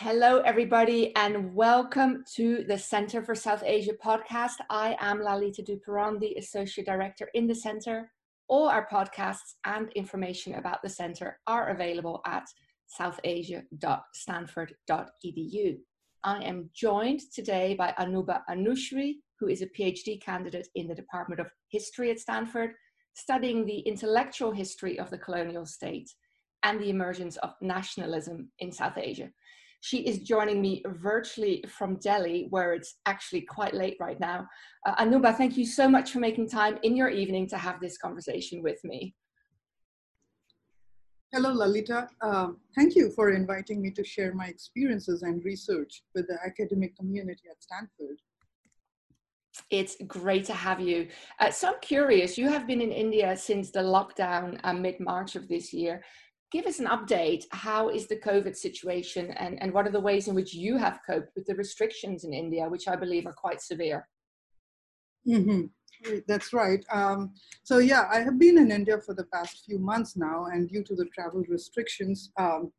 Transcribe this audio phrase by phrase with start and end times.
[0.00, 4.52] Hello, everybody, and welcome to the Center for South Asia podcast.
[4.70, 8.12] I am Lalita Du Perron, the Associate Director in the Center.
[8.46, 12.44] All our podcasts and information about the Center are available at
[12.96, 15.78] southasia.stanford.edu.
[16.22, 21.40] I am joined today by Anubha Anushree, who is a PhD candidate in the Department
[21.40, 22.70] of History at Stanford,
[23.14, 26.08] studying the intellectual history of the colonial state
[26.62, 29.32] and the emergence of nationalism in South Asia.
[29.80, 34.46] She is joining me virtually from Delhi, where it's actually quite late right now.
[34.84, 37.96] Uh, Anubha, thank you so much for making time in your evening to have this
[37.96, 39.14] conversation with me.
[41.32, 42.08] Hello, Lalita.
[42.22, 46.96] Um, thank you for inviting me to share my experiences and research with the academic
[46.96, 48.18] community at Stanford.
[49.70, 51.08] It's great to have you.
[51.38, 55.48] Uh, so I'm curious, you have been in India since the lockdown uh, mid-March of
[55.48, 56.02] this year
[56.50, 57.44] give us an update.
[57.52, 61.00] How is the COVID situation and, and what are the ways in which you have
[61.06, 64.08] coped with the restrictions in India, which I believe are quite severe?
[65.26, 65.66] Mm-hmm.
[66.26, 66.84] That's right.
[66.90, 70.68] Um, so, yeah, I have been in India for the past few months now, and
[70.68, 72.72] due to the travel restrictions, um,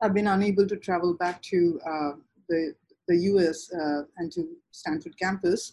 [0.00, 2.12] I've been unable to travel back to uh,
[2.48, 2.74] the,
[3.08, 5.72] the US uh, and to Stanford campus.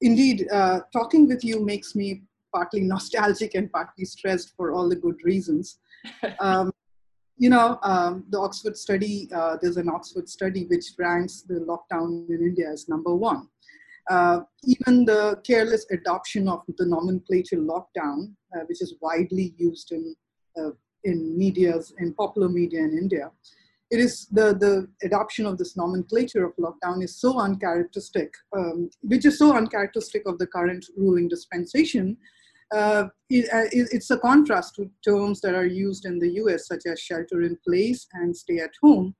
[0.00, 4.96] Indeed, uh, talking with you makes me partly nostalgic and partly stressed for all the
[4.96, 5.78] good reasons
[6.40, 6.72] um,
[7.36, 12.28] you know, um, the Oxford study, uh, there's an Oxford study which ranks the lockdown
[12.28, 13.48] in India as number one.
[14.10, 20.14] Uh, even the careless adoption of the nomenclature lockdown, uh, which is widely used in,
[20.58, 20.70] uh,
[21.04, 23.30] in medias, in popular media in India,
[23.90, 29.26] it is the, the adoption of this nomenclature of lockdown is so uncharacteristic, um, which
[29.26, 32.16] is so uncharacteristic of the current ruling dispensation
[32.72, 36.82] uh, it, uh, it's a contrast to terms that are used in the US, such
[36.86, 39.14] as shelter in place and stay at home.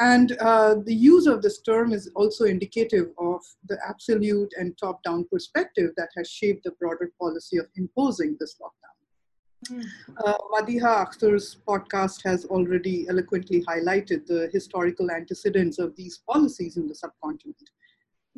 [0.00, 5.02] And uh, the use of this term is also indicative of the absolute and top
[5.04, 8.94] down perspective that has shaped the broader policy of imposing this lockdown.
[9.70, 9.84] Mm.
[10.24, 16.88] Uh, Madiha Akhtar's podcast has already eloquently highlighted the historical antecedents of these policies in
[16.88, 17.70] the subcontinent.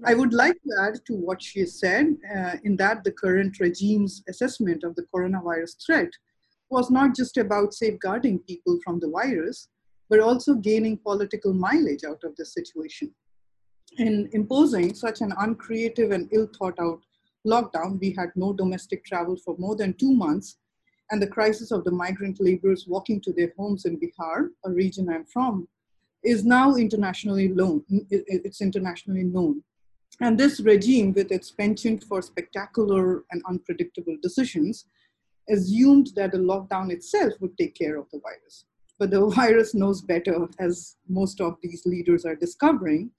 [0.04, 4.22] I would like to add to what she said uh, in that the current regime's
[4.28, 6.10] assessment of the coronavirus threat
[6.68, 9.68] was not just about safeguarding people from the virus,
[10.10, 13.10] but also gaining political mileage out of the situation.
[13.98, 17.00] In imposing such an uncreative and ill thought out
[17.46, 20.58] lockdown, we had no domestic travel for more than two months,
[21.10, 25.08] and the crisis of the migrant laborers walking to their homes in Bihar, a region
[25.08, 25.68] I'm from,
[26.22, 27.84] is now internationally known.
[28.10, 29.62] It's internationally known.
[30.21, 34.87] And this regime, with its penchant for spectacular and unpredictable decisions,
[35.50, 38.65] assumed that the lockdown itself would take care of the virus.
[38.99, 43.11] But the virus knows better, as most of these leaders are discovering.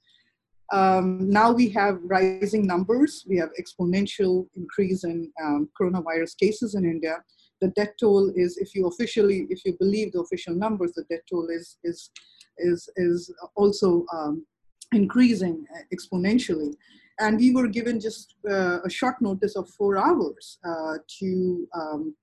[0.73, 3.23] Um, now we have rising numbers.
[3.27, 7.23] We have exponential increase in um, coronavirus cases in India.
[7.61, 11.21] The death toll is, if you officially, if you believe the official numbers, the death
[11.29, 12.11] toll is is
[12.57, 14.45] is is also um,
[14.93, 16.73] increasing exponentially.
[17.19, 22.15] And we were given just uh, a short notice of four hours uh, to, um,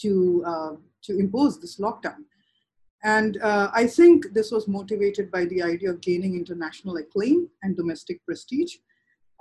[0.00, 2.24] to, uh, to impose this lockdown.
[3.04, 7.76] And uh, I think this was motivated by the idea of gaining international acclaim and
[7.76, 8.76] domestic prestige.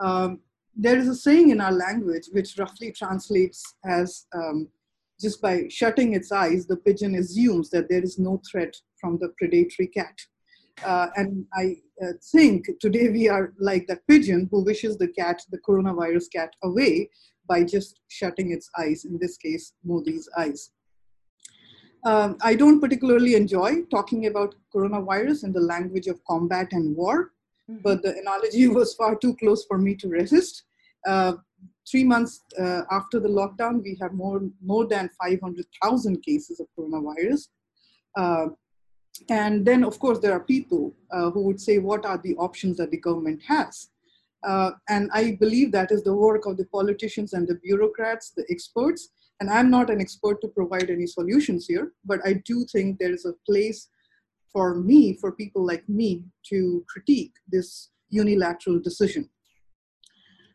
[0.02, 0.40] Um,
[0.76, 4.68] there is a saying in our language which roughly translates as um,
[5.22, 9.30] just by shutting its eyes, the pigeon assumes that there is no threat from the
[9.38, 10.18] predatory cat.
[10.84, 15.42] Uh, and I uh, think today we are like that pigeon who wishes the cat,
[15.52, 17.10] the coronavirus cat, away
[17.48, 20.72] by just shutting its eyes, in this case, Modi's eyes.
[22.04, 27.32] Um, I don't particularly enjoy talking about coronavirus in the language of combat and war,
[27.70, 27.82] mm-hmm.
[27.84, 30.64] but the analogy was far too close for me to resist.
[31.06, 31.34] Uh,
[31.90, 37.48] three months uh, after the lockdown, we have more, more than 500,000 cases of coronavirus.
[38.18, 38.48] Uh,
[39.30, 42.78] and then, of course, there are people uh, who would say, what are the options
[42.78, 43.90] that the government has?
[44.44, 48.46] Uh, and I believe that is the work of the politicians and the bureaucrats, the
[48.50, 49.10] experts.
[49.40, 53.14] And I'm not an expert to provide any solutions here, but I do think there
[53.14, 53.90] is a place
[54.52, 59.30] for me, for people like me, to critique this unilateral decision.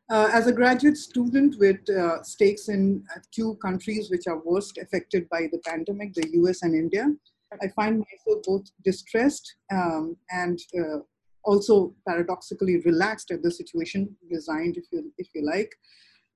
[0.08, 4.78] Uh, as a graduate student with uh, stakes in uh, two countries which are worst
[4.78, 7.08] affected by the pandemic, the US and India,
[7.62, 10.98] I find myself both distressed um, and uh,
[11.44, 15.72] also paradoxically relaxed at the situation, resigned, if you, if you like,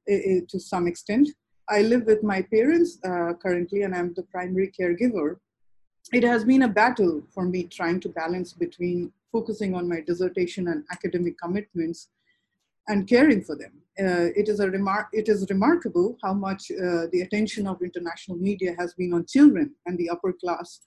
[0.09, 1.29] to some extent.
[1.69, 5.37] I live with my parents uh, currently, and I'm the primary caregiver.
[6.13, 10.69] it has been a battle for me trying to balance between focusing on my dissertation
[10.69, 12.09] and academic commitments
[12.89, 13.73] and caring for them.
[13.99, 18.37] Uh, it, is a remar- it is remarkable how much uh, the attention of international
[18.39, 20.81] media has been on children and the upper class,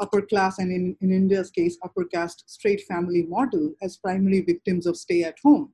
[0.00, 4.86] upper class and in, in India's case, upper caste straight family model as primary victims
[4.86, 5.72] of stay at home.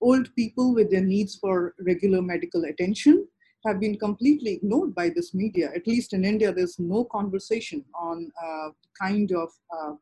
[0.00, 3.26] Old people with their needs for regular medical attention
[3.64, 5.70] have been completely ignored by this media.
[5.74, 8.70] At least in India, there's no conversation on uh,
[9.00, 9.92] kind of uh,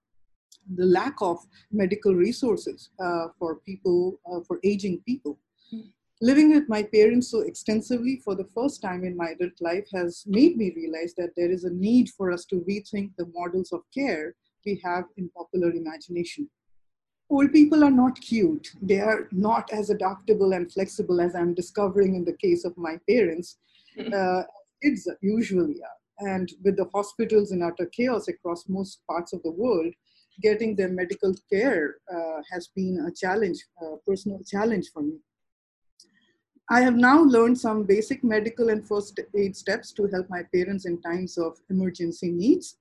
[0.77, 1.39] the lack of
[1.71, 5.39] medical resources uh, for people, uh, for aging people.
[6.23, 10.23] Living with my parents so extensively for the first time in my adult life has
[10.27, 13.81] made me realize that there is a need for us to rethink the models of
[13.95, 14.35] care
[14.67, 16.51] we have in popular imagination.
[17.31, 18.71] Old people are not cute.
[18.83, 22.99] They are not as adaptable and flexible as I'm discovering in the case of my
[23.09, 23.59] parents.
[24.15, 24.45] Uh,
[24.81, 26.31] kids usually are.
[26.33, 29.93] And with the hospitals in utter chaos across most parts of the world,
[30.41, 35.19] getting their medical care uh, has been a challenge, a personal challenge for me.
[36.73, 40.87] I have now learned some basic medical and first aid steps to help my parents
[40.87, 42.77] in times of emergency needs.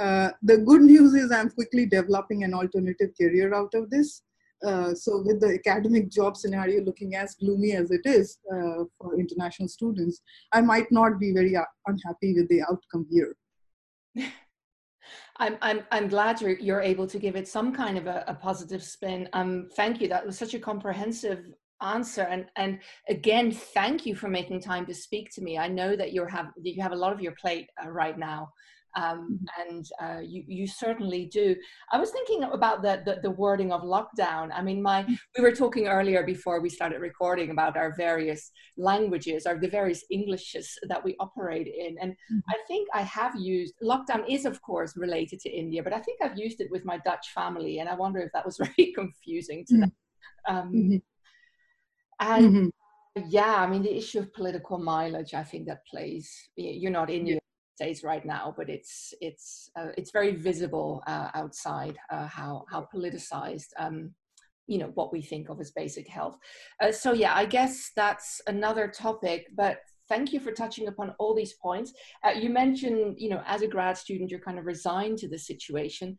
[0.00, 4.22] Uh, the good news is I'm quickly developing an alternative career out of this.
[4.64, 9.18] Uh, so with the academic job scenario looking as gloomy as it is uh, for
[9.18, 10.22] international students,
[10.52, 13.36] I might not be very uh, unhappy with the outcome here.
[15.36, 18.34] I'm, I'm, I'm glad you're, you're able to give it some kind of a, a
[18.34, 19.28] positive spin.
[19.34, 20.08] Um, thank you.
[20.08, 22.22] That was such a comprehensive answer.
[22.22, 25.58] And, and again, thank you for making time to speak to me.
[25.58, 28.50] I know that you have, you have a lot of your plate uh, right now
[28.96, 29.70] um, mm-hmm.
[29.70, 31.54] and uh, you, you certainly do.
[31.92, 34.50] I was thinking about the, the, the wording of lockdown.
[34.52, 35.16] I mean, my mm.
[35.36, 40.04] we were talking earlier before we started recording about our various languages or the various
[40.10, 42.38] Englishes that we operate in, and mm-hmm.
[42.48, 46.22] I think I have used lockdown is of course related to India, but I think
[46.22, 49.64] I've used it with my Dutch family, and I wonder if that was very confusing
[49.66, 49.80] to mm-hmm.
[49.80, 49.92] them.
[50.48, 50.96] Um, mm-hmm.
[52.20, 53.22] And mm-hmm.
[53.28, 56.30] yeah, I mean the issue of political mileage, I think that plays.
[56.56, 57.38] You're not in yeah
[57.78, 62.88] states right now, but it's it's uh, it's very visible uh, outside uh, how how
[62.92, 64.12] politicized um,
[64.66, 66.36] you know what we think of as basic health.
[66.82, 69.78] Uh, so yeah, I guess that's another topic, but.
[70.14, 71.92] Thank you for touching upon all these points.
[72.24, 75.38] Uh, you mentioned, you know, as a grad student, you're kind of resigned to the
[75.38, 76.16] situation.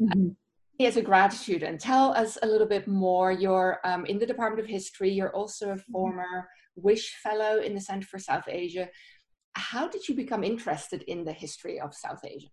[0.00, 0.30] Mm-hmm
[0.86, 3.32] as a grad student, tell us a little bit more.
[3.32, 5.10] You're um, in the Department of History.
[5.10, 5.92] You're also a mm-hmm.
[5.92, 8.88] former Wish Fellow in the Center for South Asia
[9.54, 12.48] how did you become interested in the history of South Asia?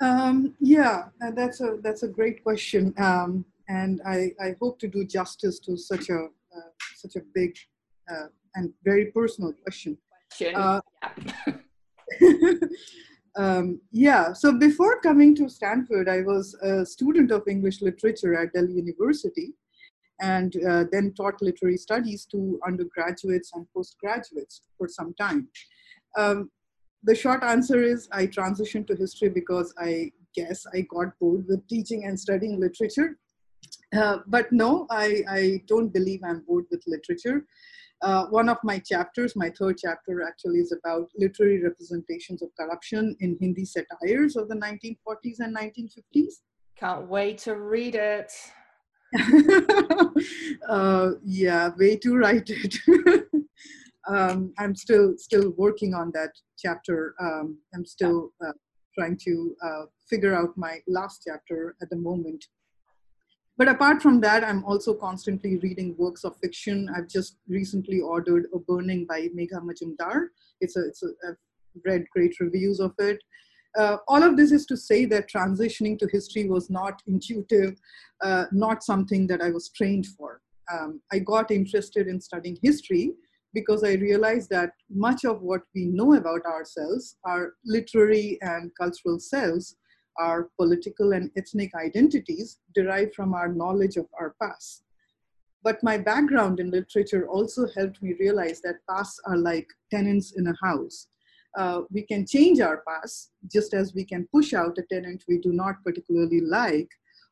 [0.00, 4.88] Um, yeah, uh, that's a that's a great question, um, and I, I hope to
[4.88, 6.26] do justice to such a
[6.56, 7.56] uh, such a big
[8.10, 8.26] uh,
[8.56, 9.96] and very personal question.
[10.30, 10.56] question.
[10.56, 10.80] Uh,
[12.20, 12.38] yeah.
[13.36, 14.32] um, yeah.
[14.32, 19.54] So before coming to Stanford, I was a student of English literature at Delhi University,
[20.20, 25.48] and uh, then taught literary studies to undergraduates and postgraduates for some time.
[26.16, 26.50] Um,
[27.02, 31.66] the short answer is I transitioned to history because I guess I got bored with
[31.68, 33.18] teaching and studying literature.
[33.96, 37.46] Uh, but no, I, I, don't believe I'm bored with literature.
[38.02, 43.16] Uh, one of my chapters, my third chapter actually is about literary representations of corruption
[43.20, 46.40] in Hindi satires of the 1940s and 1950s.
[46.76, 48.32] Can't wait to read it.
[50.68, 52.76] uh, yeah, way to write it.
[54.08, 57.14] um, I'm still still working on that chapter.
[57.20, 58.52] Um, I'm still uh,
[58.98, 62.46] trying to uh, figure out my last chapter at the moment.
[63.62, 66.88] But apart from that, I'm also constantly reading works of fiction.
[66.96, 70.30] I've just recently ordered A Burning by Megha Majumdar.
[70.60, 71.36] It's a, it's a, I've
[71.84, 73.20] read great reviews of it
[73.78, 77.78] uh, all of this is to say that transitioning to history was not intuitive,
[78.22, 80.40] uh, not something that I was trained for.
[80.72, 83.12] Um, I got interested in studying history
[83.54, 89.20] because I realized that much of what we know about ourselves, our literary and cultural
[89.20, 89.76] selves,
[90.18, 94.84] our political and ethnic identities derive from our knowledge of our past.
[95.62, 100.46] But my background in literature also helped me realize that pasts are like tenants in
[100.46, 101.06] a house
[101.56, 105.38] uh, we can change our past just as we can push out a tenant we
[105.38, 106.88] do not particularly like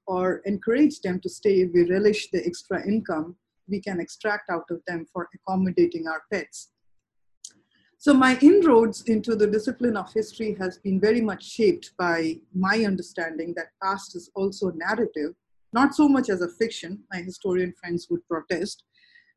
[0.06, 3.36] or encourage them to stay if we relish the extra income
[3.68, 6.70] we can extract out of them for accommodating our pets.
[8.00, 12.86] So my inroads into the discipline of history has been very much shaped by my
[12.86, 15.34] understanding that past is also narrative,
[15.74, 18.84] not so much as a fiction, my historian friends would protest,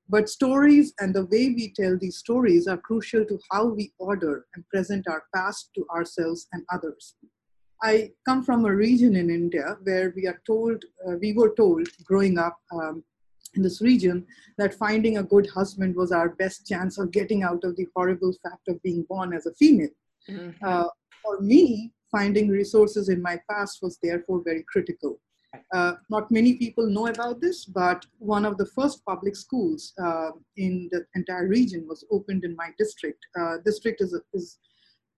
[0.08, 4.46] But stories and the way we tell these stories are crucial to how we order
[4.56, 7.16] and present our past to ourselves and others.
[7.82, 11.90] I come from a region in India where we are told, uh, we were told
[12.06, 13.04] growing up um,
[13.56, 14.26] in this region
[14.58, 18.34] that finding a good husband was our best chance of getting out of the horrible
[18.44, 19.96] fact of being born as a female.
[20.30, 20.66] Mm-hmm.
[20.66, 20.88] Uh,
[21.22, 25.20] for me, finding resources in my past was therefore very critical.
[25.74, 30.32] Uh, not many people know about this, but one of the first public schools uh,
[30.58, 33.20] in the entire region was opened in my district.
[33.40, 34.58] Uh, district is, a, is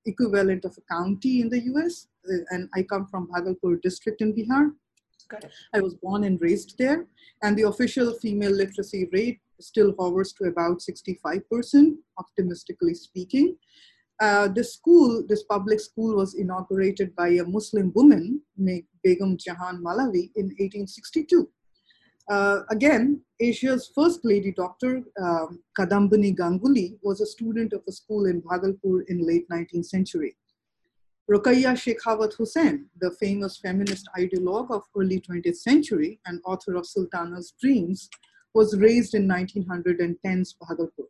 [0.06, 4.34] equivalent of a county in the US, uh, and I come from Bhagalpur district in
[4.34, 4.72] Bihar.
[5.74, 7.06] I was born and raised there,
[7.44, 13.58] and the official female literacy rate still hovers to about 65%, optimistically speaking.
[14.22, 18.42] Uh, this school, this public school was inaugurated by a Muslim woman,
[19.04, 21.50] Begum Jahan Malavi, in 1862.
[22.30, 28.26] Uh, again, Asia's first lady doctor, um, Kadambini Ganguly, was a student of a school
[28.26, 30.36] in Bhagalpur in late 19th century.
[31.30, 37.56] Rukaiya Sakhawat Hussain, the famous feminist ideologue of early 20th century and author of Sultana's
[37.60, 38.10] Dreams,
[38.54, 41.08] was raised in 1910's Bhagalpur.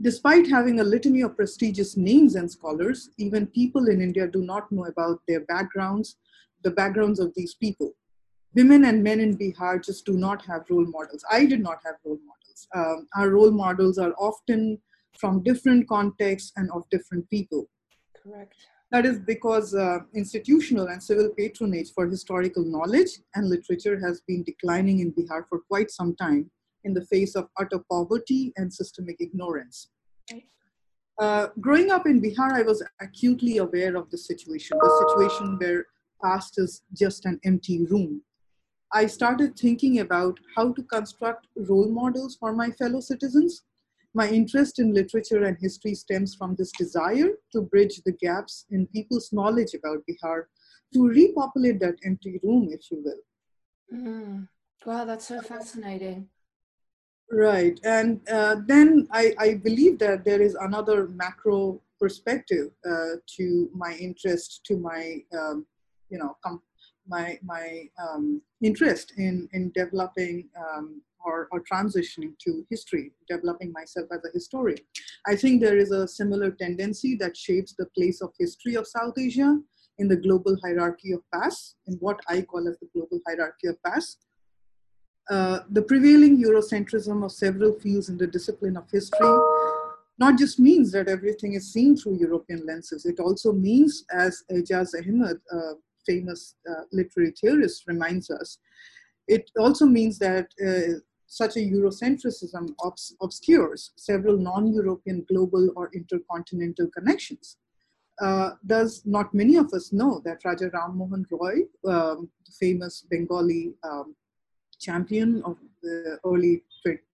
[0.00, 4.72] Despite having a litany of prestigious names and scholars, even people in India do not
[4.72, 6.16] know about their backgrounds,
[6.62, 7.94] the backgrounds of these people.
[8.54, 11.22] Women and men in Bihar just do not have role models.
[11.30, 12.68] I did not have role models.
[12.74, 14.80] Um, our role models are often
[15.18, 17.68] from different contexts and of different people.
[18.22, 18.56] Correct.
[18.90, 24.42] That is because uh, institutional and civil patronage for historical knowledge and literature has been
[24.44, 26.50] declining in Bihar for quite some time
[26.84, 29.90] in the face of utter poverty and systemic ignorance.
[31.18, 35.84] Uh, growing up in Bihar, I was acutely aware of the situation, the situation where
[36.24, 38.22] past is just an empty room.
[38.92, 43.64] I started thinking about how to construct role models for my fellow citizens
[44.14, 48.86] my interest in literature and history stems from this desire to bridge the gaps in
[48.86, 50.44] people's knowledge about Bihar,
[50.94, 53.98] to repopulate that empty room, if you will.
[53.98, 54.48] Mm.
[54.86, 56.28] Wow, that's so fascinating.
[57.30, 57.78] Right.
[57.84, 63.94] And uh, then I, I believe that there is another macro perspective uh, to my
[64.00, 65.66] interest, to my, um,
[66.08, 66.62] you know, com-
[67.06, 74.06] my, my um, interest in, in developing um, or, or transitioning to history, developing myself
[74.16, 74.82] as a historian.
[75.26, 79.16] I think there is a similar tendency that shapes the place of history of South
[79.26, 79.50] Asia
[79.98, 83.76] in the global hierarchy of past, in what I call as the global hierarchy of
[83.82, 84.16] past.
[85.30, 89.34] Uh, the prevailing Eurocentrism of several fields in the discipline of history
[90.18, 94.90] not just means that everything is seen through European lenses, it also means, as Aijaz
[95.00, 95.58] Ahmad, a
[96.04, 98.58] famous uh, literary theorist, reminds us,
[99.28, 106.88] it also means that uh, such a Eurocentrism obs obscures several non-European global or intercontinental
[106.88, 107.58] connections.
[108.20, 113.06] Uh, does not many of us know that Raja Ram Mohan Roy, um, the famous
[113.08, 114.16] Bengali um,
[114.80, 116.64] champion of the early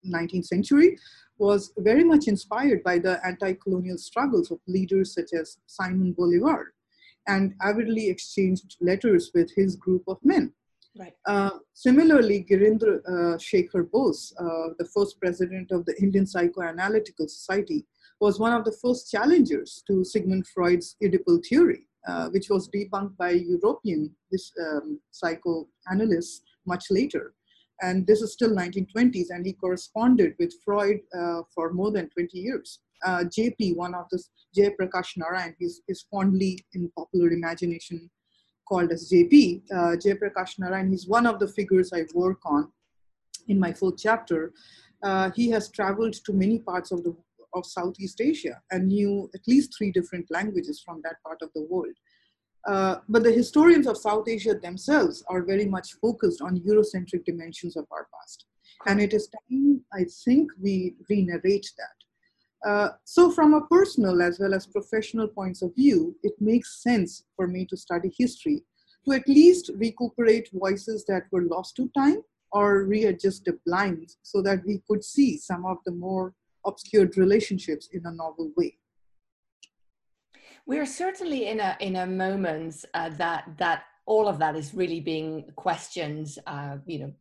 [0.05, 0.97] 19th century,
[1.37, 6.73] was very much inspired by the anti-colonial struggles of leaders such as Simon Bolivar
[7.27, 10.51] and avidly exchanged letters with his group of men.
[10.97, 11.13] Right.
[11.27, 17.85] Uh, similarly, Girindra uh, Shekhar Bose, uh, the first president of the Indian Psychoanalytical Society,
[18.19, 23.15] was one of the first challengers to Sigmund Freud's Oedipal theory, uh, which was debunked
[23.17, 27.33] by European this, um, psychoanalysts much later.
[27.81, 32.37] And this is still 1920s, and he corresponded with Freud uh, for more than 20
[32.37, 32.79] years.
[33.05, 34.21] JP, one of the
[34.57, 38.09] Jayaprakash Narayan, is, is fondly in popular imagination
[38.69, 40.89] called as JP, uh, Jayaprakash Narayan.
[40.89, 42.71] He's one of the figures I work on
[43.47, 44.53] in my full chapter.
[45.03, 47.15] Uh, he has traveled to many parts of the
[47.53, 51.63] of Southeast Asia and knew at least three different languages from that part of the
[51.63, 51.95] world.
[52.67, 57.75] Uh, but the historians of South Asia themselves are very much focused on Eurocentric dimensions
[57.77, 58.45] of our past.
[58.85, 61.98] And it is time, I think, we re-narrate that.
[62.65, 67.23] Uh, so from a personal as well as professional points of view, it makes sense
[67.35, 68.63] for me to study history
[69.05, 74.41] to at least recuperate voices that were lost to time or readjust the blinds so
[74.41, 76.33] that we could see some of the more
[76.65, 78.77] obscured relationships in a novel way.
[80.65, 84.73] We are certainly in a in a moment uh, that that all of that is
[84.73, 86.35] really being questioned.
[86.45, 87.13] Uh, you know,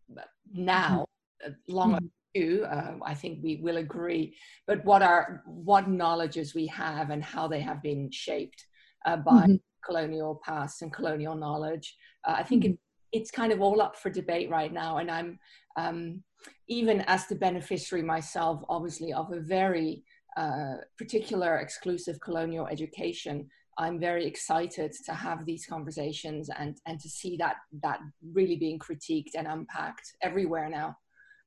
[0.53, 1.05] now, mm-hmm.
[1.47, 4.37] Uh, long mm-hmm uh, I think we will agree.
[4.67, 8.67] But what are what knowledges we have and how they have been shaped
[9.07, 9.55] uh, by mm-hmm.
[9.85, 11.97] colonial past and colonial knowledge.
[12.27, 12.75] Uh, I think mm-hmm.
[13.13, 14.99] it's kind of all up for debate right now.
[14.99, 15.39] And I'm,
[15.77, 16.23] um,
[16.69, 20.05] even as the beneficiary myself, obviously, of a very
[20.37, 27.09] uh, particular exclusive colonial education, I'm very excited to have these conversations and, and to
[27.09, 28.01] see that, that
[28.33, 30.97] really being critiqued and unpacked everywhere now.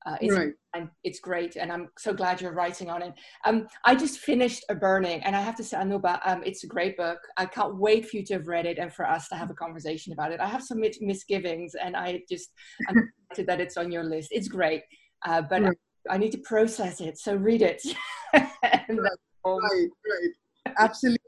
[0.05, 0.89] Uh, it's, right.
[1.03, 3.13] it's great, and I'm so glad you're writing on it.
[3.45, 6.67] Um, I just finished A Burning, and I have to say, Anubha, um, it's a
[6.67, 7.19] great book.
[7.37, 9.53] I can't wait for you to have read it and for us to have a
[9.53, 10.39] conversation about it.
[10.39, 12.49] I have some misgivings, and I just
[12.89, 14.29] I'm excited that it's on your list.
[14.31, 14.81] It's great,
[15.25, 15.77] uh, but right.
[16.09, 17.19] I, I, need to process it.
[17.19, 17.83] So read it.
[18.33, 18.49] right,
[18.89, 19.09] right,
[19.45, 21.21] right, absolutely.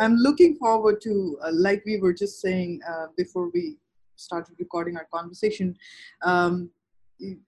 [0.00, 3.76] I'm looking forward to, uh, like we were just saying uh, before we
[4.16, 5.76] started recording our conversation.
[6.22, 6.70] Um,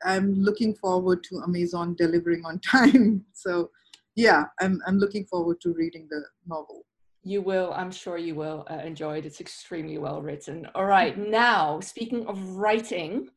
[0.05, 3.25] I'm looking forward to Amazon delivering on time.
[3.35, 3.71] So,
[4.17, 6.85] yeah, I'm I'm looking forward to reading the novel.
[7.23, 9.27] You will, I'm sure you will uh, enjoy it.
[9.27, 10.67] It's extremely well written.
[10.75, 13.29] All right, now speaking of writing,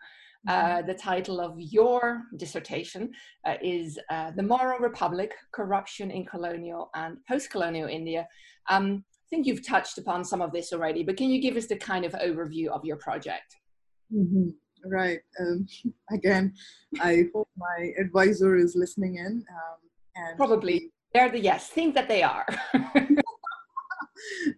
[0.47, 0.87] uh, mm-hmm.
[0.87, 3.11] the title of your dissertation
[3.45, 8.27] uh, is uh, The Moral Republic Corruption in Colonial and Post Colonial India.
[8.69, 11.67] Um, I think you've touched upon some of this already, but can you give us
[11.67, 13.55] the kind of overview of your project?
[14.13, 14.49] Mm-hmm.
[14.85, 15.19] Right.
[15.39, 15.67] Um,
[16.11, 16.53] again,
[17.01, 19.45] I hope my advisor is listening in.
[19.49, 19.77] Um,
[20.15, 20.91] and Probably.
[21.13, 21.69] They're the yes.
[21.69, 22.45] Think that they are.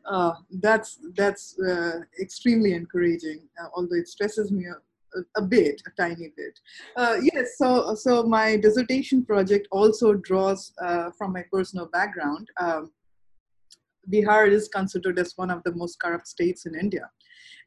[0.10, 3.48] uh, that's that's uh, extremely encouraging.
[3.62, 6.60] Uh, although it stresses me a, a, bit, a tiny bit.
[6.96, 7.58] Uh, yes.
[7.58, 12.48] So so my dissertation project also draws uh, from my personal background.
[12.60, 12.91] Um,
[14.12, 17.10] Bihar is considered as one of the most corrupt states in India.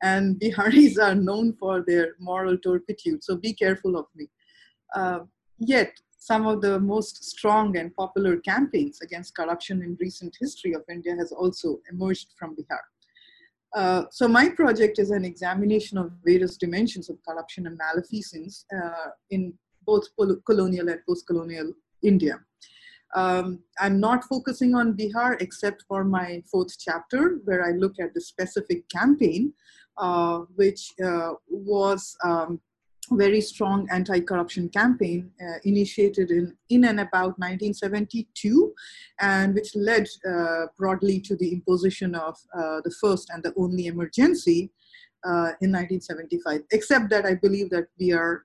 [0.02, 4.28] And Biharis are known for their moral turpitude, so be careful of me.
[4.94, 5.20] Uh,
[5.58, 10.82] yet, some of the most strong and popular campaigns against corruption in recent history of
[10.90, 12.80] India has also emerged from Bihar.
[13.74, 19.10] Uh, so my project is an examination of various dimensions of corruption and malfeasance uh,
[19.30, 19.52] in
[19.86, 20.04] both
[20.44, 22.38] colonial and post-colonial India.
[23.14, 28.12] Um, I'm not focusing on Bihar except for my fourth chapter, where I look at
[28.14, 29.54] the specific campaign,
[30.56, 32.60] which uh, was um,
[33.12, 38.74] very strong anti-corruption campaign uh, initiated in, in and about 1972
[39.20, 43.86] and which led uh, broadly to the imposition of uh, the first and the only
[43.86, 44.70] emergency
[45.24, 48.44] uh, in 1975 except that i believe that we are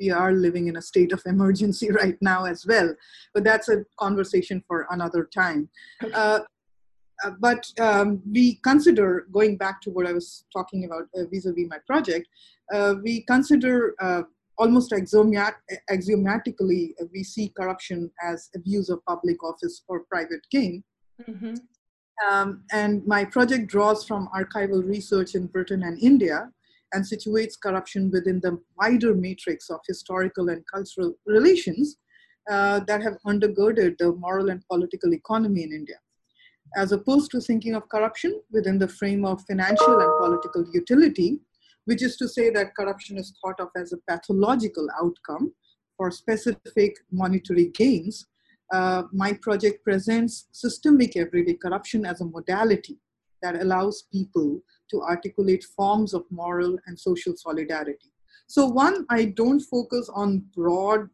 [0.00, 2.94] we are living in a state of emergency right now as well.
[3.34, 5.68] But that's a conversation for another time.
[6.14, 6.40] Uh,
[7.24, 11.68] uh, but um, we consider, going back to what I was talking about uh, vis-a-vis
[11.68, 12.28] my project,
[12.72, 14.22] uh, we consider uh,
[14.58, 15.54] almost axiomat
[15.88, 20.84] axiomatically, uh, we see corruption as abuse of public office or private gain.
[21.28, 21.54] Mm-hmm.
[22.30, 26.50] Um, and my project draws from archival research in Britain and India,
[26.92, 31.96] and situates corruption within the wider matrix of historical and cultural relations
[32.50, 35.96] uh, that have undergirded the moral and political economy in India.
[36.76, 41.40] As opposed to thinking of corruption within the frame of financial and political utility,
[41.84, 45.52] which is to say that corruption is thought of as a pathological outcome
[45.96, 48.26] for specific monetary gains,
[48.72, 52.98] uh, my project presents systemic everyday corruption as a modality
[53.42, 58.12] that allows people to articulate forms of moral and social solidarity.
[58.46, 61.08] So, one, I don't focus on broad,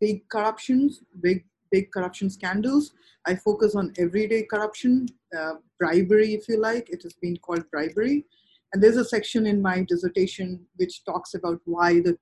[0.00, 2.92] big corruptions, big, big corruption scandals.
[3.26, 6.88] I focus on everyday corruption, uh, bribery, if you like.
[6.90, 8.24] It has been called bribery.
[8.72, 12.16] And there's a section in my dissertation which talks about why the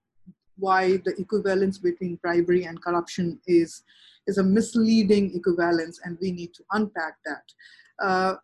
[0.57, 3.83] why the equivalence between bribery and corruption is
[4.27, 7.45] is a misleading equivalence, and we need to unpack that.
[8.03, 8.35] Uh,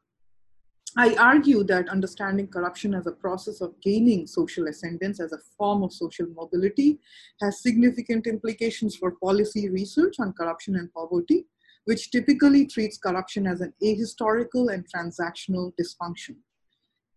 [0.96, 5.82] I argue that understanding corruption as a process of gaining social ascendance as a form
[5.82, 6.98] of social mobility
[7.40, 11.46] has significant implications for policy research on corruption and poverty,
[11.84, 16.36] which typically treats corruption as an ahistorical and transactional dysfunction.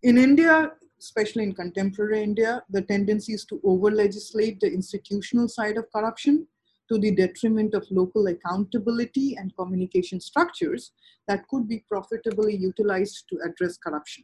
[0.03, 5.77] In India, especially in contemporary India, the tendency is to over legislate the institutional side
[5.77, 6.47] of corruption
[6.91, 10.91] to the detriment of local accountability and communication structures
[11.27, 14.23] that could be profitably utilized to address corruption.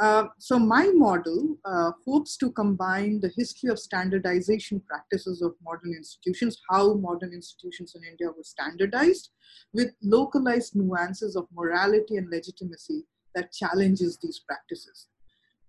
[0.00, 5.92] Uh, so my model uh, hopes to combine the history of standardization practices of modern
[5.92, 9.30] institutions, how modern institutions in India were standardized,
[9.74, 15.08] with localized nuances of morality and legitimacy that challenges these practices.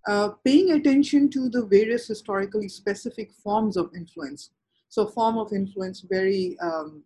[0.06, 4.50] Uh, paying attention to the various historically specific forms of influence
[4.94, 7.02] so form of influence very um,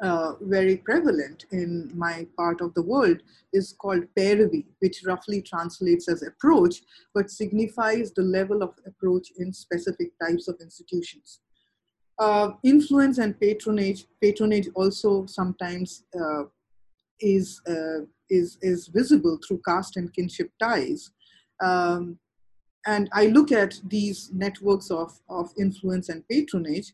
[0.00, 3.18] uh, very prevalent in my part of the world
[3.52, 6.82] is called Pairavi, which roughly translates as approach,
[7.14, 11.40] but signifies the level of approach in specific types of institutions.
[12.18, 16.44] Uh, influence and patronage, patronage also sometimes uh,
[17.20, 21.10] is, uh, is, is visible through caste and kinship ties.
[21.62, 22.18] Um,
[22.86, 26.92] and I look at these networks of, of influence and patronage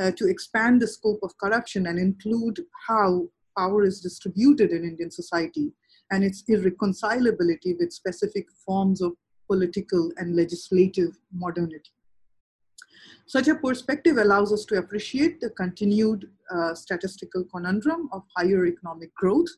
[0.00, 5.10] uh, to expand the scope of corruption and include how power is distributed in Indian
[5.10, 5.72] society
[6.10, 9.12] and its irreconcilability with specific forms of
[9.46, 11.90] political and legislative modernity.
[13.26, 19.14] Such a perspective allows us to appreciate the continued uh, statistical conundrum of higher economic
[19.14, 19.48] growth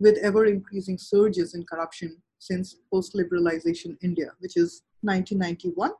[0.00, 5.92] with ever increasing surges in corruption since post liberalization India, which is 1991.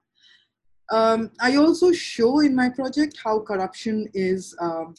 [0.90, 4.94] Um, I also show in my project how corruption is um,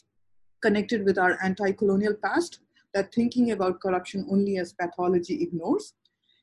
[0.62, 2.60] connected with our anti colonial past,
[2.94, 5.94] that thinking about corruption only as pathology ignores.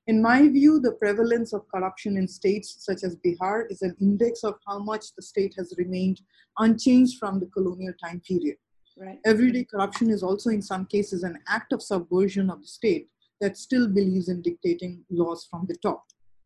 [0.08, 4.44] In my view, the prevalence of corruption in states such as Bihar is an index
[4.44, 6.22] of how much the state has remained
[6.58, 8.58] unchanged from the colonial time period.
[8.98, 9.20] Right.
[9.26, 13.08] Everyday corruption is also, in some cases, an act of subversion of the state
[13.40, 16.04] that still believes in dictating laws from the top.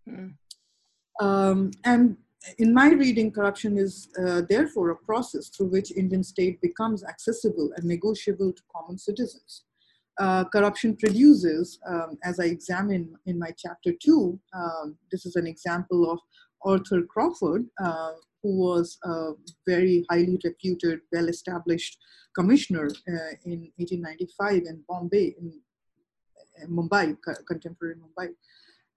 [0.07, 0.33] Mm.
[1.19, 2.17] Um, and
[2.57, 7.71] in my reading, corruption is uh, therefore a process through which Indian state becomes accessible
[7.75, 9.63] and negotiable to common citizens.
[10.19, 15.47] Uh, corruption produces, um, as I examine in my chapter two, um, this is an
[15.47, 16.19] example of
[16.63, 18.11] Arthur Crawford, uh,
[18.43, 19.31] who was a
[19.65, 21.97] very highly reputed, well-established
[22.35, 25.59] commissioner uh, in 1895 in Bombay, in,
[26.61, 28.29] in Mumbai, contemporary Mumbai.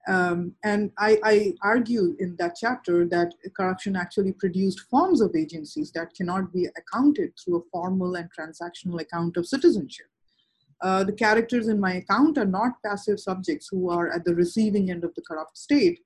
[0.07, 5.91] Um, and I, I, argue in that chapter that corruption actually produced forms of agencies
[5.91, 10.05] that cannot be accounted through a formal and transactional account of citizenship.
[10.81, 14.91] Uh, the characters in my account are not passive subjects who are at the receiving
[14.91, 15.99] end of the corrupt state.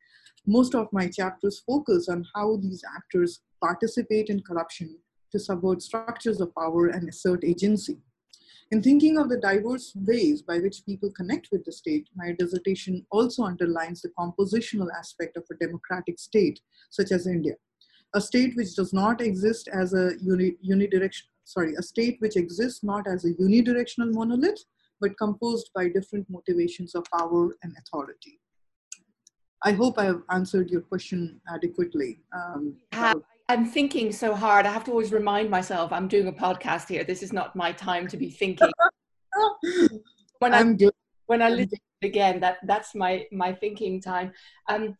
[0.47, 4.97] Most of my chapters focus on how these actors participate in corruption
[5.31, 7.99] to subvert structures of power and assert agency.
[8.71, 13.05] In thinking of the diverse ways by which people connect with the state, my dissertation
[13.11, 17.55] also underlines the compositional aspect of a democratic state, such as India.
[18.13, 22.81] A state which does not exist as a uni, unidirectional, sorry, a state which exists
[22.81, 24.63] not as a unidirectional monolith,
[25.01, 28.39] but composed by different motivations of power and authority.
[29.63, 32.21] I hope I have answered your question adequately.
[32.33, 32.77] Um,
[33.51, 34.65] I'm thinking so hard.
[34.65, 37.03] I have to always remind myself I'm doing a podcast here.
[37.03, 38.71] This is not my time to be thinking.
[40.39, 40.89] when I'm I,
[41.25, 44.31] when I listen again, that that's my my thinking time.
[44.69, 44.95] Um,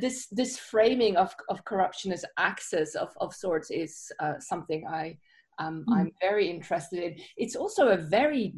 [0.00, 5.16] this this framing of, of corruption as access of, of sorts is uh, something I
[5.60, 5.96] um, mm.
[5.96, 7.16] I'm very interested in.
[7.36, 8.52] It's also a very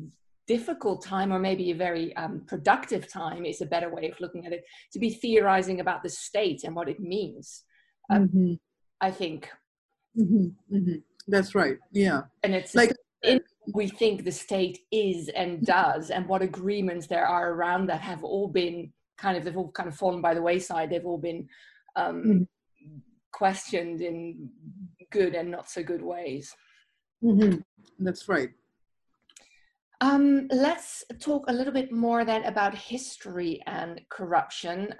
[0.47, 4.47] difficult time or maybe a very um, productive time is a better way of looking
[4.47, 7.65] at it to be theorizing about the state and what it means
[8.11, 8.55] um, mm-hmm.
[9.01, 9.51] I think.
[10.19, 10.95] Mm-hmm, mm-hmm.
[11.29, 11.79] That's right.
[11.91, 12.23] Yeah.
[12.43, 13.41] And it's like in,
[13.73, 18.23] we think the state is and does, and what agreements there are around that have
[18.23, 20.91] all been kind of they've all kind of fallen by the wayside.
[20.91, 21.49] They've all been
[21.97, 22.99] um, mm-hmm.
[23.33, 24.51] questioned in
[25.11, 26.55] good and not so good ways.
[27.23, 27.61] Mm-hmm.
[28.01, 28.51] That's right.
[30.01, 34.93] Um, let's talk a little bit more then about history and corruption.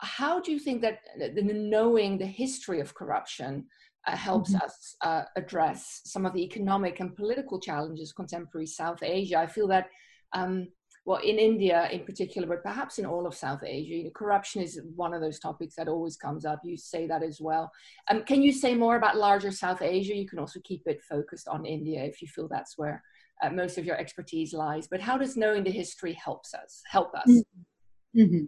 [0.00, 3.66] How do you think that the, knowing the history of corruption
[4.06, 4.64] uh, helps mm-hmm.
[4.64, 9.38] us uh, address some of the economic and political challenges contemporary South Asia?
[9.38, 9.88] I feel that,
[10.32, 10.68] um,
[11.04, 14.62] well, in India in particular, but perhaps in all of South Asia, you know, corruption
[14.62, 16.60] is one of those topics that always comes up.
[16.64, 17.70] You say that as well.
[18.10, 20.16] Um, can you say more about larger South Asia?
[20.16, 23.02] You can also keep it focused on India if you feel that's where
[23.42, 24.86] uh, most of your expertise lies.
[24.88, 27.28] But how does knowing the history helps us help us?
[27.28, 28.20] Mm-hmm.
[28.20, 28.44] mm-hmm.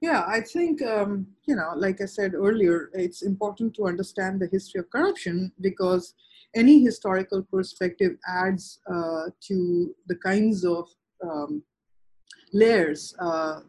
[0.00, 4.48] Yeah, I think um, you know, like I said earlier, it's important to understand the
[4.52, 6.14] history of corruption because
[6.54, 10.88] any historical perspective adds uh, to the kinds of
[11.22, 11.62] um,
[12.52, 13.60] layers uh,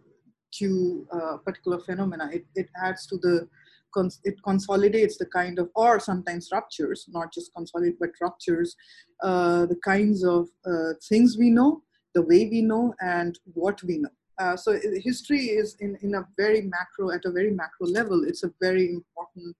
[0.55, 2.29] to uh, particular phenomena.
[2.31, 3.47] It, it adds to the
[3.95, 8.75] cons- it consolidates the kind of, or sometimes ruptures, not just consolidate, but ruptures
[9.23, 11.71] uh, the kinds of uh, things we know,
[12.17, 14.15] the way we know, and what we know.
[14.37, 14.69] Uh, so
[15.09, 18.85] history is in, in a very macro, at a very macro level, it's a very
[18.97, 19.55] important,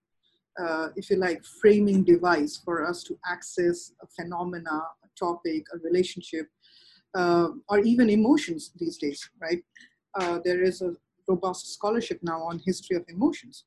[0.62, 5.78] uh, if you like, framing device for us to access a phenomena, a topic, a
[5.88, 6.46] relationship,
[7.18, 9.62] uh, or even emotions these days, right?
[10.18, 10.92] Uh, there is a
[11.28, 13.64] robust scholarship now on history of emotions.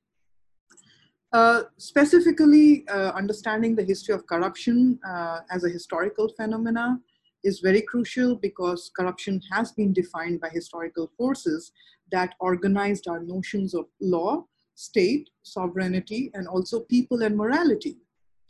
[1.31, 6.99] Uh, specifically, uh, understanding the history of corruption uh, as a historical phenomena
[7.43, 11.71] is very crucial because corruption has been defined by historical forces
[12.11, 17.97] that organized our notions of law, state, sovereignty, and also people and morality.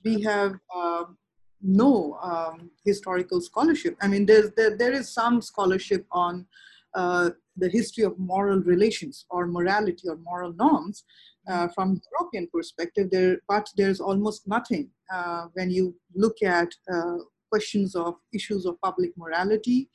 [0.05, 1.03] We have uh,
[1.61, 3.97] no um, historical scholarship.
[4.01, 6.45] I mean, there's, there, there is some scholarship on
[6.93, 11.03] uh, the history of moral relations or morality or moral norms
[11.47, 17.17] uh, from European perspective, there, but there's almost nothing uh, when you look at uh,
[17.49, 19.89] questions of issues of public morality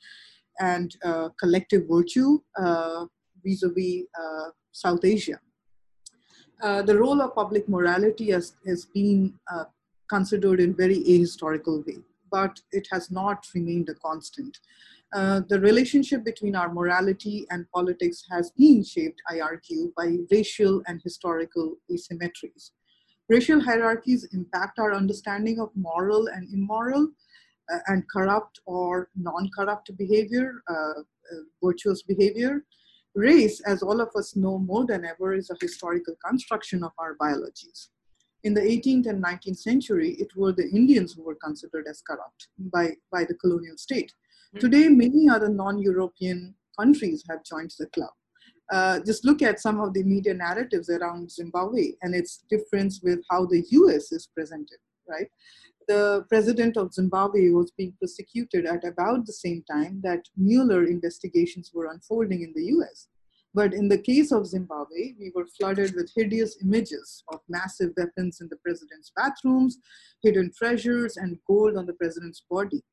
[0.59, 3.05] and uh, collective virtue uh,
[3.43, 4.03] vis-a-vis
[4.71, 5.39] South Asia.
[6.61, 9.33] the role of public morality has, has been
[10.09, 11.97] considered in very ahistorical way,
[12.31, 14.57] but it has not remained a constant.
[15.15, 20.81] Uh, the relationship between our morality and politics has been shaped, I argue, by racial
[20.87, 22.71] and historical asymmetries.
[23.29, 27.07] Racial hierarchies impact our understanding of moral and immoral
[27.73, 32.65] uh, and corrupt or non-corrupt behavior, uh, uh virtuous behavior.
[33.15, 37.15] Race, as all of us know more than ever, is a historical construction of our
[37.17, 37.89] biologies.
[38.43, 42.49] In the 18th and 19th century, it were the Indians who were considered as corrupt
[42.59, 44.11] by, by the colonial state.
[44.55, 44.71] Mm-hmm.
[44.71, 48.11] Today, many other non-European countries have joined the club.
[48.71, 53.19] Uh, just look at some of the media narratives around Zimbabwe and its difference with
[53.29, 55.27] how the US is presented, right?
[55.87, 61.71] The president of Zimbabwe was being prosecuted at about the same time that Mueller investigations
[61.73, 63.07] were unfolding in the US.
[63.53, 68.41] But in the case of Zimbabwe, we were flooded with hideous images of massive weapons
[68.41, 69.77] in the president's bathrooms,
[70.23, 72.83] hidden treasures, and gold on the president's body.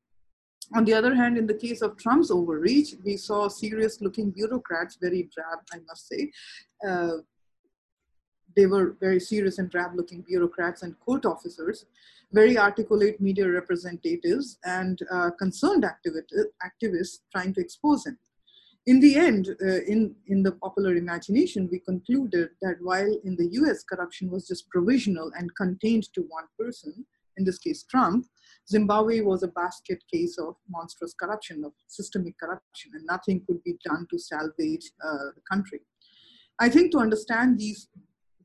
[0.75, 4.97] On the other hand, in the case of Trump's overreach, we saw serious looking bureaucrats,
[4.99, 6.31] very drab, I must say.
[6.87, 7.17] Uh,
[8.55, 11.85] they were very serious and drab looking bureaucrats and court officers,
[12.31, 18.17] very articulate media representatives, and uh, concerned activists trying to expose him
[18.85, 23.47] in the end, uh, in, in the popular imagination, we concluded that while in the
[23.53, 27.05] US corruption was just provisional and contained to one person,
[27.37, 28.25] in this case Trump,
[28.69, 33.75] Zimbabwe was a basket case of monstrous corruption, of systemic corruption, and nothing could be
[33.83, 35.81] done to salvage uh, the country.
[36.59, 37.89] I think to understand these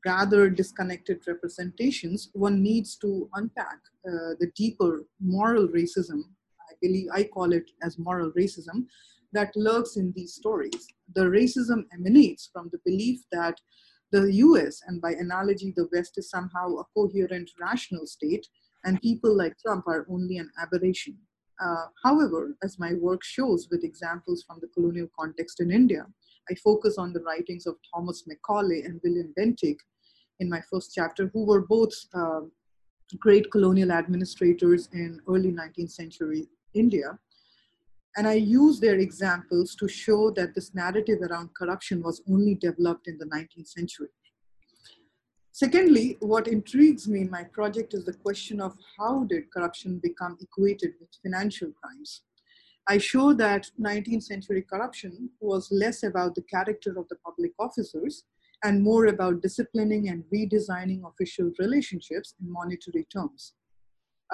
[0.05, 6.21] rather disconnected representations, one needs to unpack uh, the deeper moral racism.
[6.69, 8.85] I believe I call it as moral racism,
[9.33, 10.87] that lurks in these stories.
[11.13, 13.59] The racism emanates from the belief that
[14.11, 18.47] the US, and by analogy, the West, is somehow a coherent, rational state,
[18.85, 21.17] and people like Trump are only an aberration.
[21.61, 26.05] Uh, however, as my work shows with examples from the colonial context in India,
[26.49, 29.77] I focus on the writings of Thomas Macaulay and William Bentinck
[30.39, 32.41] in my first chapter, who were both uh,
[33.19, 37.19] great colonial administrators in early 19th century India
[38.17, 43.07] and I use their examples to show that this narrative around corruption was only developed
[43.07, 44.09] in the 19th century.
[45.61, 50.37] Secondly, what intrigues me in my project is the question of how did corruption become
[50.39, 52.21] equated with financial crimes?
[52.87, 58.23] I show that 19th century corruption was less about the character of the public officers
[58.63, 63.55] and more about disciplining and redesigning official relationships in monetary terms.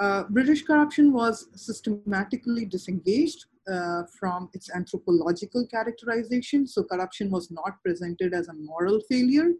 [0.00, 6.68] Uh, British corruption was systematically disengaged uh, from its anthropological characterization.
[6.68, 9.50] So corruption was not presented as a moral failure,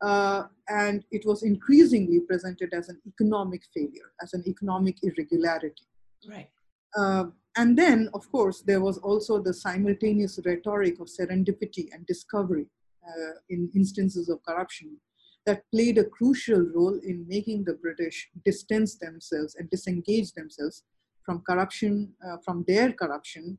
[0.00, 5.86] uh, and it was increasingly presented as an economic failure, as an economic irregularity.
[6.28, 6.48] Right.
[6.96, 12.66] Uh, and then, of course, there was also the simultaneous rhetoric of serendipity and discovery
[13.06, 14.98] uh, in instances of corruption
[15.46, 20.84] that played a crucial role in making the British distance themselves and disengage themselves
[21.24, 23.58] from corruption, uh, from their corruption,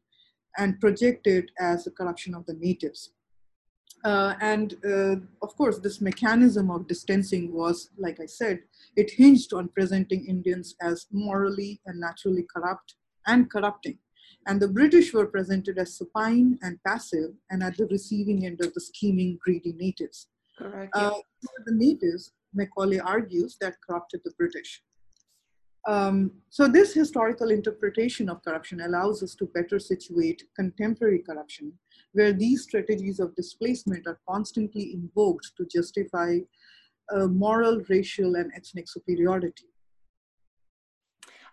[0.57, 3.11] and project it as the corruption of the natives.
[4.05, 8.59] Uh, and uh, of course, this mechanism of distancing was, like I said,
[8.95, 12.95] it hinged on presenting Indians as morally and naturally corrupt
[13.27, 13.97] and corrupting.
[14.47, 18.73] And the British were presented as supine and passive and at the receiving end of
[18.73, 20.27] the scheming, greedy natives.
[20.57, 20.91] Correct.
[20.95, 21.19] Uh,
[21.65, 24.81] the natives, Macaulay argues, that corrupted the British.
[25.89, 31.73] Um, so this historical interpretation of corruption allows us to better situate contemporary corruption,
[32.11, 36.37] where these strategies of displacement are constantly invoked to justify
[37.11, 39.65] uh, moral, racial, and ethnic superiority.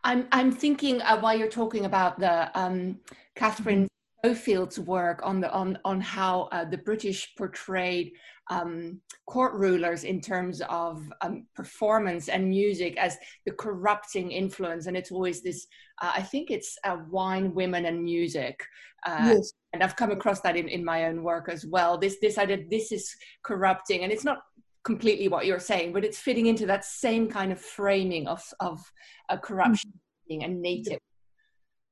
[0.05, 3.01] I'm, I'm thinking uh, while you're talking about the um,
[3.37, 3.89] Catherine
[4.35, 8.13] Field's work on the on on how uh, the British portrayed
[8.49, 14.97] um, court rulers in terms of um, performance and music as the corrupting influence, and
[14.97, 15.67] it's always this.
[16.01, 18.65] Uh, I think it's uh, wine, women, and music.
[19.07, 19.53] Uh, yes.
[19.73, 21.99] And I've come across that in, in my own work as well.
[21.99, 24.39] This this idea this is corrupting, and it's not
[24.85, 28.81] completely what you're saying, but it's fitting into that same kind of framing of of
[29.29, 30.29] uh, corruption mm-hmm.
[30.29, 31.01] being a native.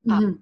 [0.09, 0.29] Mm-hmm.
[0.29, 0.33] Uh,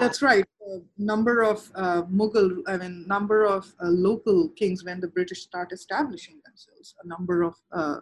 [0.00, 0.44] That's right.
[0.66, 5.42] A number of uh, Mughal, I mean, number of uh, local kings when the British
[5.42, 6.94] start establishing themselves.
[7.04, 8.00] A number of uh,